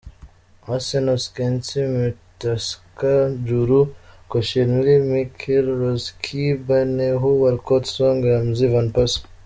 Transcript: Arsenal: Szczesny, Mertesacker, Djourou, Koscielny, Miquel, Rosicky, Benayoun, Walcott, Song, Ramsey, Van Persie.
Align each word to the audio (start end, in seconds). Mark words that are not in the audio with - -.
Arsenal: 0.67 1.17
Szczesny, 1.25 1.81
Mertesacker, 1.97 3.21
Djourou, 3.45 3.85
Koscielny, 4.29 4.95
Miquel, 5.11 5.65
Rosicky, 5.81 6.45
Benayoun, 6.67 7.35
Walcott, 7.41 7.85
Song, 7.95 8.17
Ramsey, 8.29 8.67
Van 8.73 8.89
Persie. 8.95 9.25